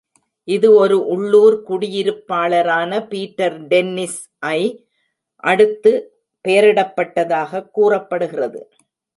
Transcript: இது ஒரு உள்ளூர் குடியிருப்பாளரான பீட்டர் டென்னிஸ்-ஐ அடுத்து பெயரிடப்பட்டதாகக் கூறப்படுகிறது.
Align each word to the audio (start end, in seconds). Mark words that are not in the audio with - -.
இது 0.47 0.73
ஒரு 0.73 1.05
உள்ளூர் 1.05 1.63
குடியிருப்பாளரான 1.67 3.07
பீட்டர் 3.07 3.57
டென்னிஸ்-ஐ 3.67 4.61
அடுத்து 5.43 5.93
பெயரிடப்பட்டதாகக் 6.45 7.71
கூறப்படுகிறது. 7.71 8.61